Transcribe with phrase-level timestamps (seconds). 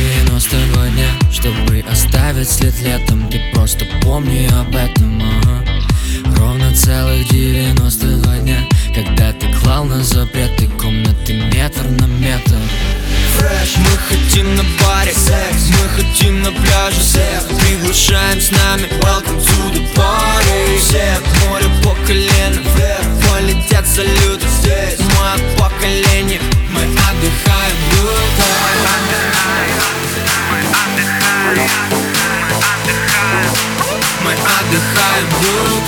[0.00, 5.64] все 92 дня Чтобы оставить след летом Ты просто помни об этом ага.
[6.36, 12.56] Ровно целых 92 дня Когда ты клал на запреты Комнаты метр на метр.
[13.36, 17.00] Фреш, мы хотим на баре секс Мы хотим на пляже.
[17.00, 18.88] Секс Приглашаем с нами.
[19.02, 19.39] Welcome
[35.20, 35.80] i'm blue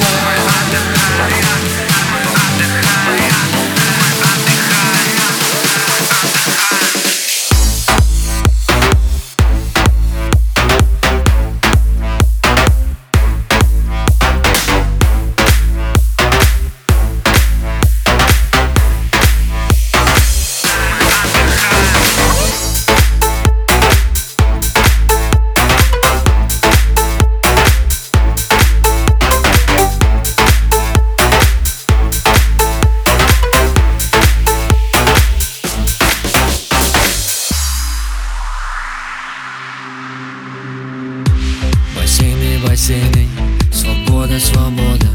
[44.39, 45.07] свобода, свобода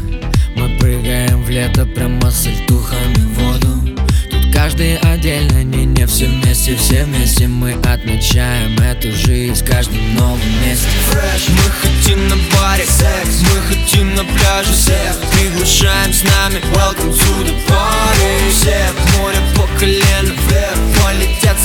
[0.54, 3.98] Мы прыгаем в лето прямо с альтухами в воду.
[4.30, 7.48] Тут каждый отдельно, не, не все вместе, все вместе.
[7.48, 13.42] Мы отмечаем эту жизнь в каждом новом месте Фреш, мы хотим на баре секс.
[13.42, 15.18] Мы хотим на пляже секс.
[15.32, 16.60] Приглашаем с нами.
[16.74, 18.50] Welcome to the party.
[18.50, 20.78] Всех море по колено вверх.
[21.02, 21.56] Полетят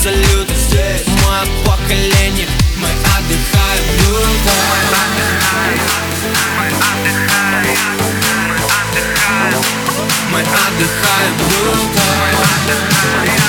[10.68, 13.43] отдыхает в другой